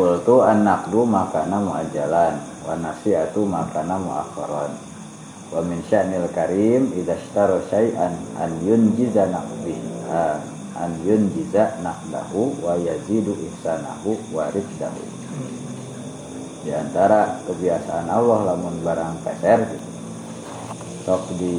[0.00, 4.72] Kultu an-naqdu makana mu'ajjalan wa nasiatu makana mu'akharan.
[5.52, 9.76] Wa min sya'nil karim idza ishtara syai'an an yunjiza naqdi
[10.80, 15.04] an yunjiza naqdahu wa yazidu ihsanahu wa rizdahu
[16.64, 19.88] di antara kebiasaan Allah lamun barang peser gitu
[21.08, 21.56] sok di,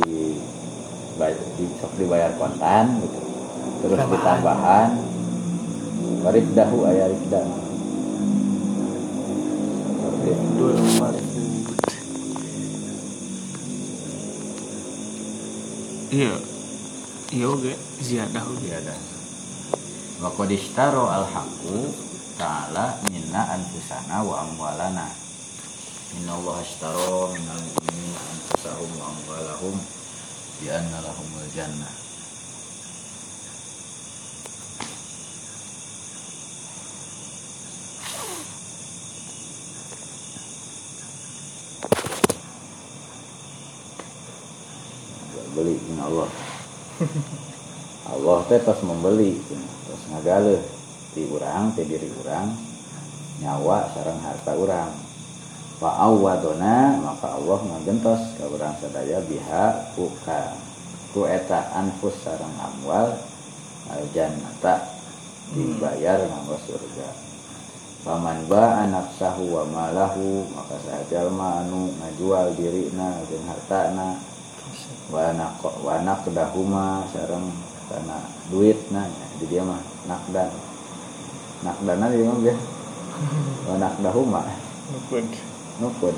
[1.82, 3.22] sok dibayar kontan gitu
[3.82, 4.90] terus ditambahan
[6.22, 7.61] wariddahu aya riddah seperti
[10.62, 10.78] itu.
[10.78, 11.82] dul marbut
[16.12, 16.34] iya
[17.32, 18.96] iya oke ziyadah Ya ada.
[20.22, 21.78] Wa qad al haqqu
[22.38, 25.10] ta'ala minna anfusana wa amwalana.
[26.20, 29.76] Inna Allah ishtaro minal mu'minina anfusahum wa amwalahum
[30.60, 32.02] bi anna lahumul jannah.
[45.52, 46.30] beli dengan Allah
[48.08, 49.40] Allah teh tos membeli
[49.88, 50.60] tos ngagale
[51.16, 52.52] di urang teh diri urang
[53.40, 54.92] nyawa sareng harta urang.
[55.80, 60.52] Wa awadona maka Allah ngagentos ka urang sadaya biha buka.
[61.16, 63.16] Ku eta anfus sareng amwal
[63.88, 64.84] al jannata
[65.56, 67.08] dibayar nganggo surga.
[68.04, 74.20] Paman ba anak sahu wa malahu maka sahaja anu ngajual dirina jeung hartana.
[75.08, 75.56] Wanak
[75.88, 78.18] wanak dahuma sareng karena
[78.48, 79.04] duit nah
[79.36, 80.48] di dia mah nakdan
[81.68, 82.56] nakdana dia mah dia.
[83.70, 84.42] Wanak dahuma
[84.90, 85.30] nukun
[85.78, 86.16] nupun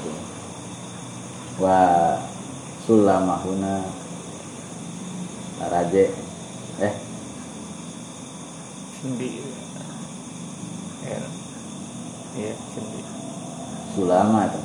[1.60, 1.80] wa
[2.88, 3.84] sulamahuna
[5.68, 6.16] raje
[6.80, 6.94] eh?
[9.04, 9.44] Sendi.
[11.04, 11.20] Ya
[12.40, 13.02] iya sendi.
[13.98, 14.60] Sulama itu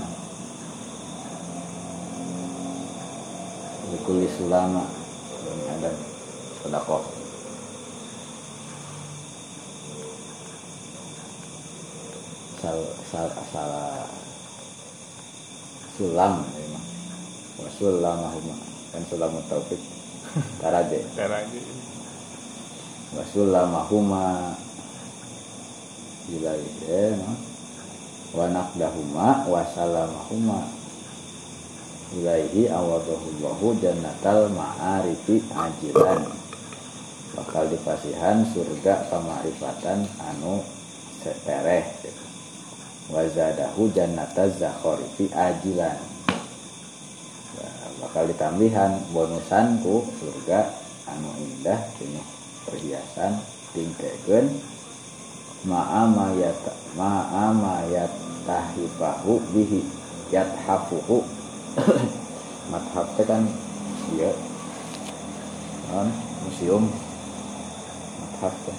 [3.89, 4.85] Likuli sulama.
[5.59, 6.18] Ini
[6.63, 7.03] sedekah
[12.59, 14.03] sal sal salah
[15.95, 16.87] sulam memang
[17.63, 18.55] wa sulamahuma
[18.91, 19.79] kan sulamut taufik
[20.63, 21.61] taraje cara aja
[23.15, 24.27] wa sulamahuma
[26.35, 27.33] ilai eh no?
[28.35, 30.61] wa naqdahuma wa salamahuma
[32.15, 36.38] ilaihi awadahullahu jannatal ma'arifi ajilan
[37.39, 40.59] bakal dipasihan surga pamarifatan anu
[41.22, 41.86] setereh
[43.14, 45.95] wazadahu jannataz zakharifi ajilan.
[47.99, 50.66] Bakal ditambihan bonusan ku surga
[51.07, 52.22] anu indah ini
[52.66, 53.39] perhiasan
[53.74, 54.51] tingkeun
[55.66, 59.82] ma'ama yata ma'ama yatahifahu bihi
[60.34, 61.22] yathafuhu.
[62.74, 63.47] Mathab teh kan
[64.14, 64.30] iya.
[65.89, 66.12] Non
[66.45, 67.08] museum
[68.39, 68.78] mathab teh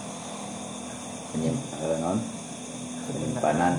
[1.35, 2.15] penyim eh, non?
[3.11, 3.75] Penyimpanan.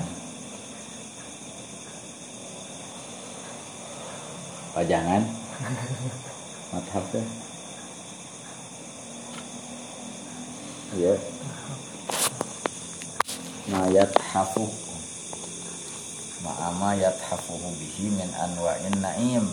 [4.77, 5.25] Pajangan.
[6.77, 7.25] Mathab teh
[11.01, 11.17] iya.
[13.73, 14.69] Ma yathafu
[16.45, 19.49] ma'ama yathafuhu bihi min anwa'in na'im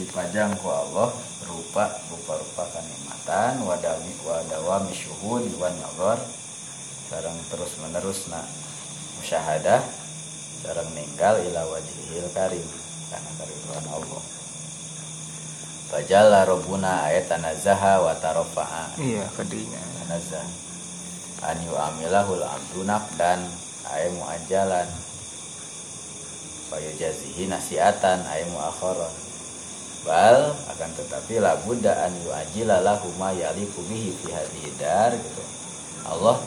[0.00, 1.12] dipajang ku Allah
[1.44, 6.16] berupa rupa-rupa kanikmatan wadawi wadawami syuhud wan nazar
[7.12, 8.40] sareng terus menerus na
[9.20, 9.84] musyahadah
[10.64, 12.64] sareng ninggal ila wajhil karim
[13.12, 14.22] karena kariduan Allah.
[15.90, 20.46] Fajalla Rabbuna ayat tanazaha wa tarofa'a iya kadinya tanazah
[21.44, 22.86] an yu'amilahul abdu
[23.18, 23.42] dan
[23.90, 24.86] ay muajalan.
[26.70, 29.29] Faya jazihi nasiatan ay muakharan
[30.00, 35.42] bal akan tetapi la budda an yu'ajila lahu ma yaliku bihi fi hadhihi dar gitu.
[36.08, 36.40] Allah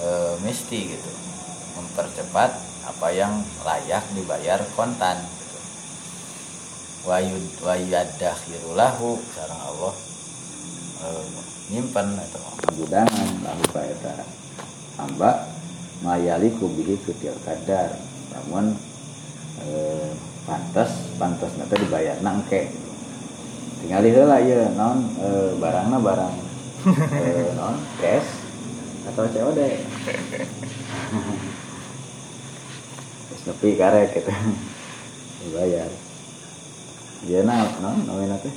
[0.00, 0.06] e,
[0.40, 1.10] mesti gitu
[1.76, 2.50] mempercepat
[2.88, 5.58] apa yang layak dibayar kontan gitu.
[7.04, 9.94] Wayud wayadakhirulahu sareng Allah
[11.04, 11.06] e,
[11.68, 12.42] nyimpen atau
[12.80, 14.24] gudangan lalu kaeta
[14.96, 15.52] hamba
[16.00, 17.92] mayaliku bihi fitil kadar.
[18.32, 18.72] Namun
[19.62, 20.10] eh,
[20.48, 21.52] pantas pantas.
[21.54, 22.72] Nanti dibayar nangke
[23.84, 24.98] tinggal lah ya non.
[25.20, 26.34] Eh, barangnya barang.
[27.12, 28.30] Eh, non cash.
[29.04, 29.60] Atau COD
[33.28, 34.32] terus nepi karek gitu.
[35.44, 35.90] Dibayar
[37.24, 38.52] dia nah non namanya teh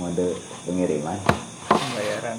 [0.00, 1.20] mode pengiriman.
[1.68, 2.38] Pembayaran.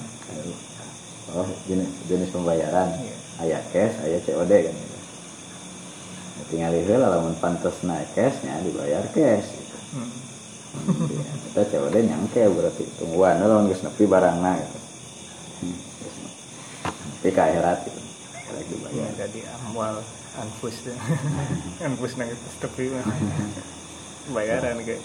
[1.31, 2.97] Oh jenis, jenis pembayaran.
[2.97, 3.15] Iya.
[3.41, 4.75] ayah cash ayah COD kan.
[6.49, 9.77] Tinggal itu lamun pantas naik cashnya dibayar cash gitu.
[9.97, 10.11] Hmm.
[11.11, 14.79] Iya, kita COD nyangke berarti tungguan lawan geus nepi barangna gitu.
[15.61, 17.99] Hmm, ka akhirat gitu.
[18.33, 19.11] Karek ya dibayar.
[19.27, 19.95] jadi amwal
[20.39, 20.95] anfus deh
[21.87, 22.87] anfus nang itu tepi
[24.31, 25.01] bayaran kayak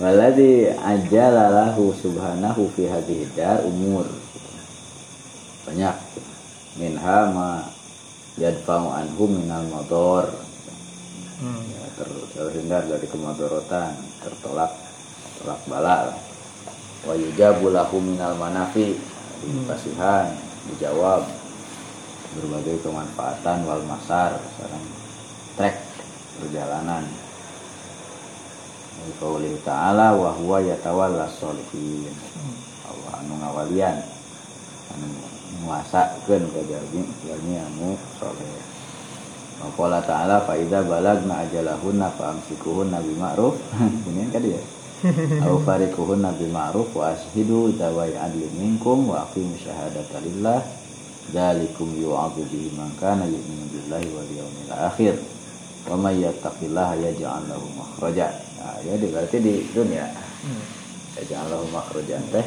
[0.00, 4.06] Waladhi ajalalahu subhanahu fi hadhihi dar umur
[5.66, 5.96] banyak
[6.78, 7.66] minha ma
[8.38, 10.30] yadfa'u anhu minal mador
[11.42, 11.62] hmm.
[11.72, 14.72] ya, ter, terhindar dari kemadorotan tertolak
[15.40, 16.18] tolak bala lah.
[17.06, 18.96] wa yujabu lahu minal manafi
[19.44, 20.32] dikasihan
[20.72, 21.24] dijawab.
[22.36, 24.84] Berbagai kemanfaatan wal masar sekarang
[25.56, 25.76] trek
[26.36, 27.04] perjalanan.
[29.16, 32.12] Qauli ta'ala wa huwa yatawalla sholihin.
[32.84, 33.96] Allah anu ngawalian
[34.92, 35.06] anu
[35.64, 38.65] nguasakeun ka jalmi jalmi anu soleh
[39.56, 43.56] Qala ta'ala fa idza balagna ajalahunna fa amsikuhunna bi ma'ruf
[44.08, 44.60] ini kan dia.
[45.44, 50.60] Au farikuhunna bi ma'ruf wa ashidu dawai adli minkum wa aqimu syahadata lillah.
[51.32, 55.14] Dzalikum yu'adhu bihi man kana yu'minu billahi wal yawmil akhir.
[55.90, 58.30] Wa may yattaqillaha yaj'al lahu makhraja.
[58.62, 60.06] Nah ya di- berarti di dunia.
[61.18, 62.46] Yaj'al lahu makhrajan teh.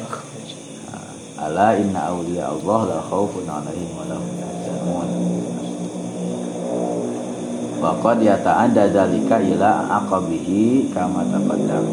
[0.88, 1.12] Nah,
[1.46, 5.08] ala inna awliya Allah la khaufun 'alaihim wa lahum yahzanun
[7.80, 11.84] wa qad yata'adda dzalika ila aqabihi kama taqaddam.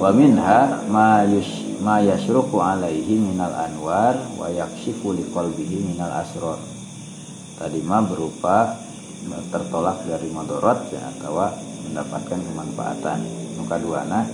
[0.00, 6.56] Wa minha ma yus ma yasruqu alaihi minal anwar wa yakshifu liqalbihi minal asrar.
[7.60, 8.76] Tadi mah berupa
[9.52, 11.40] tertolak dari madorot ya, atau
[11.88, 13.20] mendapatkan kemanfaatan.
[13.56, 14.28] Muka duana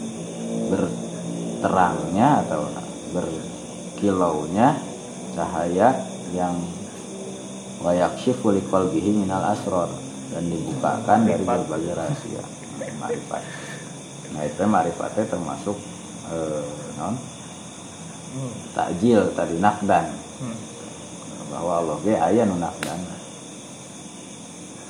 [0.70, 2.66] berterangnya atau
[3.14, 4.74] berkilaunya
[5.32, 5.94] cahaya
[6.34, 6.58] yang
[7.82, 9.90] wayakshifu liqalbihi minal asrar.
[10.32, 12.42] Dan dibukakan dari berbagai rahasia.
[13.02, 13.42] Marifat.
[14.32, 15.76] Nah itu marifatnya termasuk
[16.32, 16.64] eh,
[16.96, 17.14] non?
[18.32, 18.54] Hmm.
[18.72, 20.08] takjil tadi nakdan.
[20.40, 20.56] Hmm.
[21.52, 22.96] bahwa Allah ge aya nu nakdan.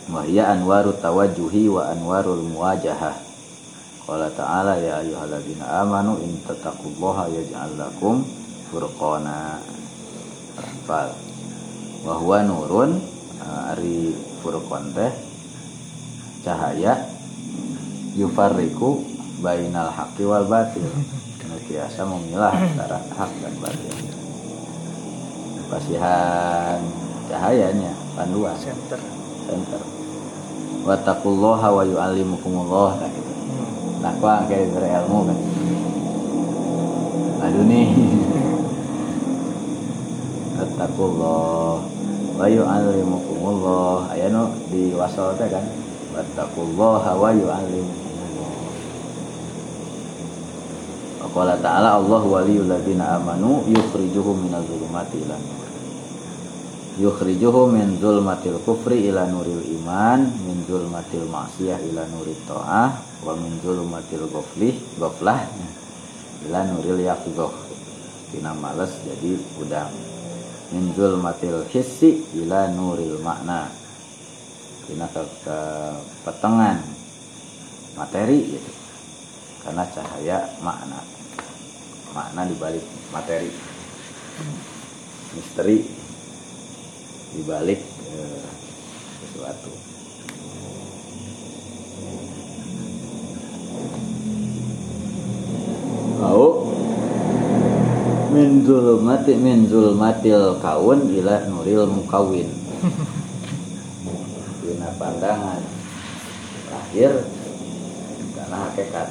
[0.06, 3.18] Wa hiya anwaru tawajjuhi wa anwarul muwajahah
[4.06, 8.22] qala ta'ala ya ayyuhalladzina amanu in tattaqullaha yaj'al lakum
[8.70, 9.58] furqana.
[10.52, 11.31] Anfal
[12.02, 12.98] wa huwa nurun
[13.38, 14.10] ah, ari
[14.42, 15.12] furqan teh
[16.42, 16.98] cahaya
[18.18, 19.06] yufarriqu
[19.42, 20.86] bainal haqqi wal batil.
[21.42, 23.94] Anu biasa memilah antara hak dan batil.
[25.70, 26.80] Pasihan
[27.30, 28.56] cahayanya panduan.
[28.58, 29.00] Center
[29.46, 29.82] center
[30.82, 33.32] wattaqullaha wa yu'allimukumullah nah gitu.
[34.02, 35.38] Nakwa kayak berilmu kan.
[37.46, 37.86] Aduh nih
[40.72, 41.84] Wattaqullah
[42.40, 44.08] wa yu'allimukumullah.
[44.08, 45.68] Aya nu di wasal teh kan?
[46.16, 48.50] Wattaqullaha wa yu'allimukumullah.
[51.32, 55.60] Qala ta'ala Allah waliyul ladzina amanu yukhrijuhum minadh dhulumati ila nur.
[57.00, 62.92] Yukhrijuhum min zulmatil kufri ila nuril iman min zulmatil ma'siyah ila nurit ta'ah
[63.24, 65.40] wa min zulmatil ghaflih ghaflah
[66.48, 67.52] ila nuril yaqdhah
[68.28, 70.11] tina males jadi udang
[70.72, 73.68] min zulmatil hissi ila nuril makna.
[74.88, 75.58] Tina ke, ke
[76.24, 76.80] petengan
[77.94, 78.72] materi gitu.
[79.62, 80.98] Karena cahaya makna.
[82.16, 83.52] Makna dibalik materi.
[85.36, 85.80] Misteri
[87.32, 88.44] dibalik eh,
[89.24, 89.72] sesuatu
[98.52, 102.52] min zulmati min zulmatil kaun ila nuril mukawin
[104.60, 105.64] Dina pandangan
[106.68, 107.24] lahir
[108.36, 109.08] karena hakikat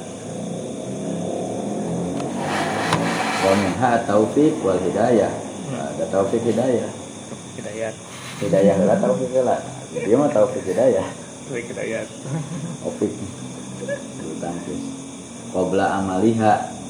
[3.42, 5.34] wa minha taufik wal hidayah
[5.74, 6.86] ada taufik hidayah
[7.58, 7.94] hidayat
[8.38, 9.58] hidayah lah taufik lah
[9.90, 11.06] dia mah taufik hidayah
[11.50, 12.06] tuh hidayat
[12.86, 13.10] taufik
[14.38, 14.82] tangkis
[15.50, 16.81] qabla amaliha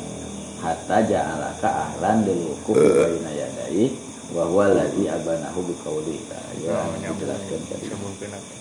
[0.63, 3.91] hatta ja'alaka ahlan lil wukuf baina yadai
[4.31, 6.17] wa huwa alladhi abanahu bi qawli
[6.63, 7.91] ya dijelaskan tadi.
[7.91, 8.55] Sambungkeun apa?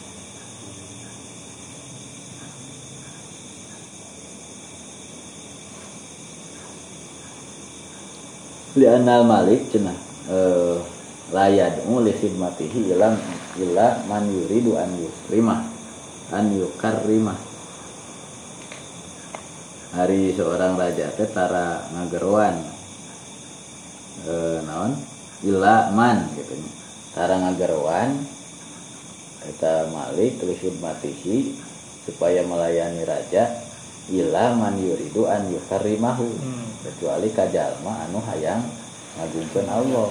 [8.71, 9.97] li anal malik cenah
[10.31, 10.79] eh
[11.31, 13.11] layad'u li khidmatihi ila
[13.59, 15.59] ila man yuridu an yukrimah
[16.31, 17.50] an yukarrimah
[19.91, 22.55] hari seorang raja teh tara ngageruan
[24.27, 24.95] eh naon?
[25.41, 26.53] Ila man gitu.
[27.11, 28.13] Tara ngageruan
[29.41, 31.37] eta malik li khidmatihi
[32.05, 33.49] supaya melayani raja
[34.13, 36.65] ila man yuridu an yukarrimahu Hmm.
[36.85, 38.61] kecuali kajalma anu hayang
[39.17, 40.09] ngagungkeun Allah.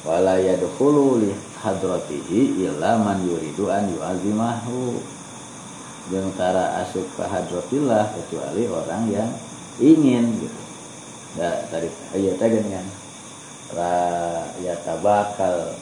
[0.00, 1.30] Wala yadkhulu li
[1.60, 4.96] hadratihi illa man yuridu an yu'azimahu
[6.10, 9.30] asup ka hadratillah kecuali orang yang
[9.78, 10.60] ingin gitu.
[11.38, 11.86] Da tadi
[12.18, 12.86] aya teh kan
[13.78, 13.98] la
[14.58, 15.78] yatabakal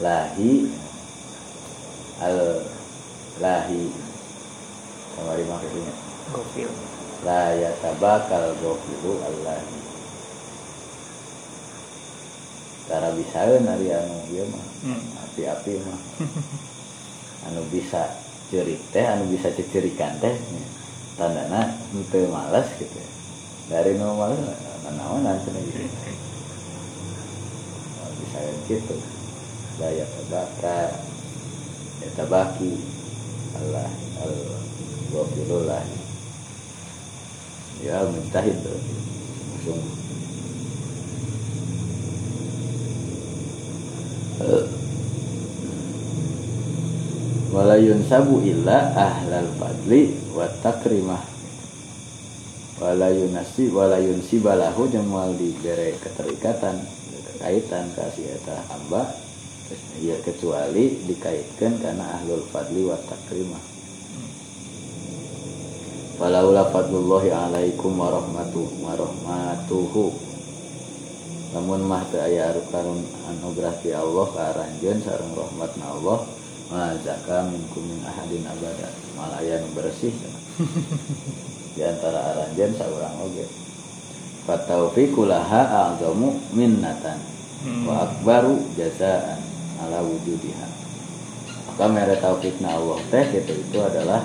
[0.00, 0.72] lahi
[2.24, 2.64] al
[3.44, 3.92] lahi.
[5.14, 5.94] Kamari maksudnya
[6.32, 6.70] Gofil.
[7.22, 9.60] la yatabakal gofilu Allah
[12.84, 14.66] cara bisaeun ari anu ieu mah.
[14.84, 15.00] Hmm.
[15.24, 16.00] api-api mah.
[17.48, 18.08] Anu bisa
[18.54, 20.30] cerik teh anu bisa cecerikan teh
[21.18, 23.02] tandana henteu malas gitu.
[23.66, 24.38] Dari nu malas
[24.86, 25.82] nanaonan cenah gitu.
[28.22, 28.38] Bisa
[28.70, 28.96] gitu
[29.82, 30.94] la yatabakal
[31.98, 32.78] yatabaki
[33.58, 33.90] Allah
[34.22, 34.34] al
[35.10, 35.82] gofilullah
[37.82, 38.78] ya mujtahid tuh
[39.50, 39.82] langsung
[47.74, 51.18] wala yunsabu illa ahlal fadli wa takrimah.
[52.78, 56.78] Wala yunasi wala yunsibalahu jeung moal dibere keterikatan
[57.42, 59.10] kaitan kasih eta hamba
[59.98, 63.64] ya kecuali dikaitkan karena ahlul fadli wa takrimah.
[66.22, 70.14] Walaula fadlullahi alaikum warahmatuhu warahmatuhu.
[71.58, 73.02] Namun mah aya arukarun
[73.34, 76.22] anugerah ti Allah ka sareng rahmatna Allah
[76.70, 78.88] ma zaka minkum min ahadin abada.
[79.16, 80.14] Malaya nu bersih.
[81.74, 83.44] Di antara aranjeun saurang oge
[84.46, 87.18] fataufiqu laha a'zamu minnatan.
[87.64, 87.88] Hmm.
[87.88, 89.40] wa akbaru jazaan
[89.80, 90.68] ala wujudiha.
[91.72, 94.20] Maka mere taufikna Allah teh gitu itu adalah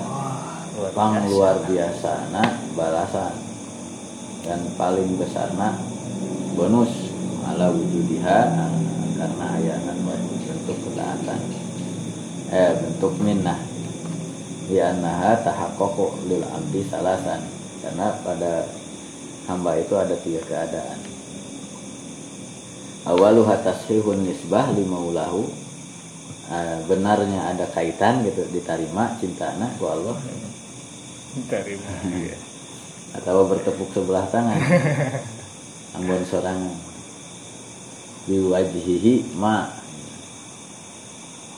[0.76, 2.30] Luar pang luar biasa
[2.76, 3.34] balasan.
[4.44, 5.76] Dan paling besarna
[6.56, 7.10] bonus
[7.44, 8.38] ala wujudiha
[9.16, 11.40] karena ayanan bentuk ketaatan
[12.50, 13.58] eh bentuk minnah.
[14.70, 17.42] Di annaha tahaqqaqu lil abdi salasan.
[17.80, 18.68] Karena pada
[19.48, 20.98] hamba itu ada tiga keadaan.
[23.08, 25.48] Awaluha tashihun nisbah limaulahu
[26.50, 30.18] Eh, benarnya ada kaitan gitu diterima cintana ku Allah.
[31.46, 31.86] Terima.
[32.10, 32.34] Iya.
[33.10, 34.58] atau bertepuk sebelah tangan.
[35.94, 36.74] Ambon sorangan
[38.26, 39.70] biwajihihi ma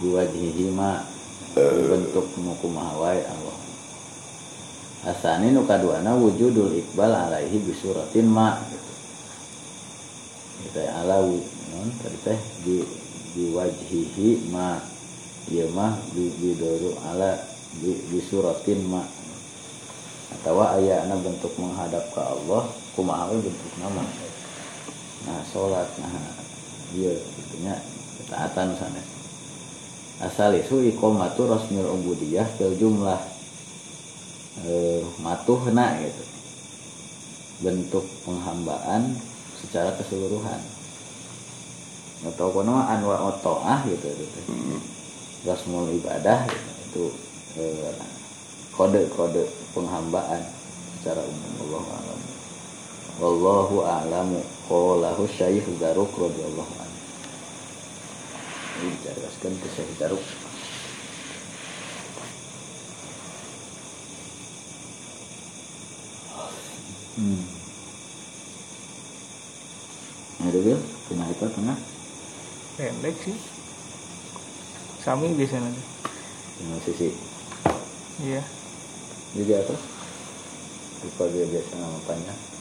[0.02, 1.00] biwajihihi ma
[1.56, 3.56] bentuk muku mahawai Allah.
[5.02, 8.58] Asani nu kaduana wujudul iqbal alaihi bisuratin ma.
[10.62, 11.42] Kita ala wu-
[11.74, 12.76] non tadi teh di
[13.34, 14.78] di wajhihi ma.
[15.50, 17.34] Ieu mah di bidoru ala
[17.82, 19.02] di, bisuratin ma.
[20.38, 22.62] Atau ayana bentuk menghadap ke Allah
[22.94, 24.06] kumaha we bentuk nama.
[25.26, 26.14] Nah sholat nah
[26.94, 27.74] iya gitunya
[28.22, 29.02] ketaatan sana
[30.22, 33.18] asal itu iqomatu rasmil ubudiyah fil jumlah
[34.62, 36.24] eh, matuhna gitu.
[37.62, 39.18] Bentuk penghambaan
[39.58, 40.62] secara keseluruhan.
[42.22, 44.40] Atau kono anwa otoah gitu gitu.
[45.42, 46.70] Rasmul ibadah gitu.
[46.92, 47.04] itu
[47.58, 47.94] eh,
[48.76, 49.42] kode-kode
[49.74, 50.42] penghambaan
[51.00, 51.52] secara umum.
[51.66, 52.20] Allah alam.
[53.20, 54.40] Wallahu a'lamu.
[54.70, 56.81] Qalahu Syekh Zaruk radhiyallahu
[58.80, 60.24] ini dijelaskan ke Syekh Zaruk
[67.18, 67.44] hmm.
[70.48, 71.78] ada bil kena itu tengah
[72.76, 73.36] pendek sih.
[75.02, 75.70] Sami biasanya
[76.56, 77.10] dengan sisi.
[78.22, 78.42] Iya.
[79.34, 79.76] Juga apa?
[81.02, 82.51] Lupa dia biasa nama panjang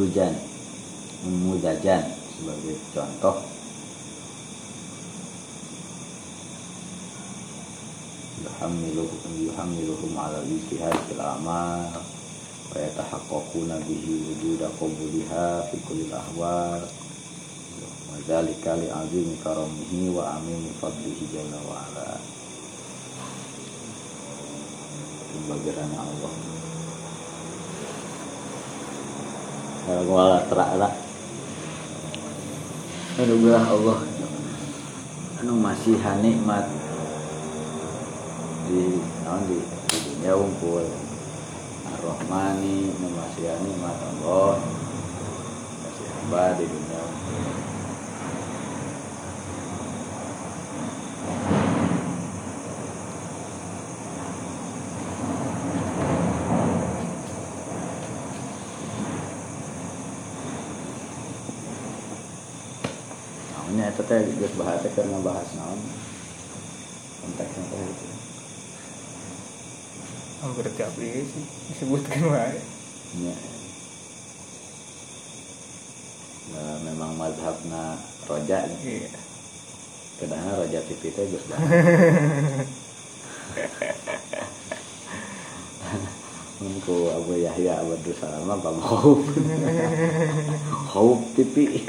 [0.00, 0.32] Unmudujan
[1.28, 2.00] Unmudajan
[2.32, 3.36] sebagai contoh.
[8.40, 16.80] Yuhamiluhum yuhamiluhum ala ijtihad fil amal wa yatahaqqaquna bihi wujuda qabuliha fi kulli ahwal
[18.08, 22.16] wa dzalika li azimi karamihi wa amimi fadlihi jalla wa ala.
[25.44, 26.09] Bagirannya Allah
[30.48, 30.92] terak lah
[33.20, 33.98] anugerah Allah.
[35.40, 36.64] Anu masih nikmat.
[38.70, 39.58] Di naon di,
[39.90, 40.86] dunia unggul
[41.90, 44.56] Ar-Rahmani nu masih Allah.
[45.84, 46.79] Masih hamba di dunia
[64.00, 65.76] eta teh geus bahas teh keur ngabahas naon
[67.20, 68.06] konteksnya teh gitu.
[70.40, 72.56] hampir tiap ini sih disebutkan wae
[73.10, 73.34] Ya.
[76.54, 77.98] Nah, memang mazhabna
[78.30, 79.02] roja nih.
[79.02, 79.10] iya
[80.22, 81.66] Kadang roja TV teh geus bahas.
[86.62, 89.26] Mun ku Abu Yahya Abdul Salam mah bab khauf.
[90.94, 91.82] Khauf TV.